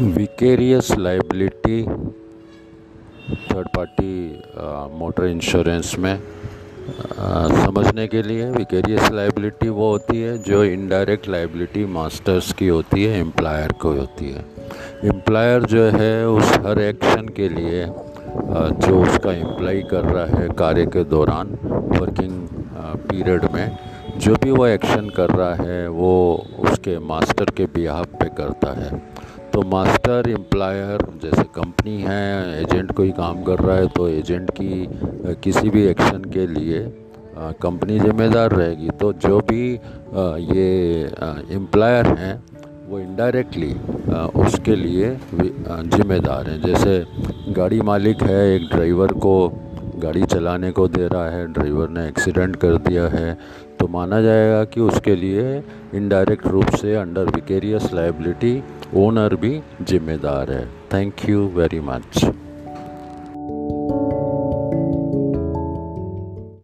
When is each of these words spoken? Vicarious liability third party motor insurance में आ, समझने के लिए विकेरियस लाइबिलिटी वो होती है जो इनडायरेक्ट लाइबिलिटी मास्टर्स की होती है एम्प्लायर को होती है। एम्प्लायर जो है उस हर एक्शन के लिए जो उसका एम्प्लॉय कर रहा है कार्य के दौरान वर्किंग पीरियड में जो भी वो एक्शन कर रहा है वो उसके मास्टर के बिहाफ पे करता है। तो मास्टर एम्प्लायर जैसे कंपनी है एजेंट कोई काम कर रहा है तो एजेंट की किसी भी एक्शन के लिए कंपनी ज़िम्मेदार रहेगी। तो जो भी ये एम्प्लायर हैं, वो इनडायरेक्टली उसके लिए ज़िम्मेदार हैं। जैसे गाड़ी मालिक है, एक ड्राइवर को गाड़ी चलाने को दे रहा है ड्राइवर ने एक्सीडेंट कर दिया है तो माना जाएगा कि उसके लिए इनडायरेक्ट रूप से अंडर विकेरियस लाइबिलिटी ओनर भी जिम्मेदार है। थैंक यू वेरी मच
Vicarious 0.00 0.90
liability 0.98 1.82
third 3.50 3.66
party 3.76 4.42
motor 4.98 5.24
insurance 5.26 5.94
में 5.98 6.12
आ, 6.12 7.48
समझने 7.64 8.06
के 8.08 8.22
लिए 8.22 8.48
विकेरियस 8.50 9.10
लाइबिलिटी 9.12 9.68
वो 9.68 9.90
होती 9.90 10.20
है 10.20 10.36
जो 10.42 10.62
इनडायरेक्ट 10.64 11.28
लाइबिलिटी 11.28 11.84
मास्टर्स 11.92 12.52
की 12.52 12.68
होती 12.68 13.04
है 13.04 13.18
एम्प्लायर 13.20 13.72
को 13.72 13.92
होती 13.92 14.30
है। 14.30 14.44
एम्प्लायर 15.04 15.64
जो 15.64 15.84
है 15.90 16.28
उस 16.28 16.52
हर 16.66 16.80
एक्शन 16.80 17.28
के 17.36 17.48
लिए 17.48 17.84
जो 17.86 19.02
उसका 19.02 19.32
एम्प्लॉय 19.32 19.82
कर 19.90 20.04
रहा 20.04 20.26
है 20.38 20.48
कार्य 20.58 20.86
के 20.86 21.04
दौरान 21.04 21.56
वर्किंग 22.00 22.48
पीरियड 23.10 23.50
में 23.52 23.78
जो 24.18 24.34
भी 24.34 24.50
वो 24.50 24.66
एक्शन 24.66 25.08
कर 25.16 25.30
रहा 25.30 25.54
है 25.56 25.88
वो 25.90 26.12
उसके 26.60 26.98
मास्टर 26.98 27.50
के 27.50 27.64
बिहाफ 27.74 28.06
पे 28.14 28.28
करता 28.36 28.72
है। 28.80 29.02
तो 29.60 29.64
मास्टर 29.68 30.28
एम्प्लायर 30.28 31.02
जैसे 31.22 31.42
कंपनी 31.54 31.96
है 32.02 32.60
एजेंट 32.60 32.92
कोई 32.96 33.10
काम 33.12 33.42
कर 33.44 33.58
रहा 33.58 33.76
है 33.76 33.88
तो 33.88 34.06
एजेंट 34.08 34.50
की 34.60 35.34
किसी 35.42 35.70
भी 35.70 35.82
एक्शन 35.86 36.24
के 36.32 36.46
लिए 36.46 36.80
कंपनी 37.60 37.98
ज़िम्मेदार 38.00 38.52
रहेगी। 38.52 38.88
तो 39.00 39.12
जो 39.24 39.40
भी 39.50 39.66
ये 40.52 40.64
एम्प्लायर 41.56 42.06
हैं, 42.18 42.34
वो 42.88 43.00
इनडायरेक्टली 43.00 43.72
उसके 44.40 44.76
लिए 44.76 45.14
ज़िम्मेदार 45.34 46.50
हैं। 46.50 46.60
जैसे 46.62 47.04
गाड़ी 47.52 47.80
मालिक 47.82 48.22
है, 48.22 48.42
एक 48.54 48.68
ड्राइवर 48.70 49.12
को 49.18 49.36
गाड़ी 49.98 50.22
चलाने 50.24 50.72
को 50.72 50.88
दे 50.88 51.06
रहा 51.08 51.28
है 51.30 51.46
ड्राइवर 51.52 51.88
ने 51.90 52.08
एक्सीडेंट 52.08 52.56
कर 52.56 52.76
दिया 52.88 53.08
है 53.10 53.38
तो 53.78 53.86
माना 53.88 54.20
जाएगा 54.22 54.64
कि 54.64 54.80
उसके 54.82 55.14
लिए 55.16 55.62
इनडायरेक्ट 55.94 56.46
रूप 56.48 56.76
से 56.76 56.94
अंडर 56.96 57.34
विकेरियस 57.34 57.92
लाइबिलिटी 57.94 58.62
ओनर 58.94 59.34
भी 59.34 59.62
जिम्मेदार 59.82 60.50
है। 60.50 60.66
थैंक 60.92 61.28
यू 61.28 61.46
वेरी 61.48 61.80
मच 61.80 62.24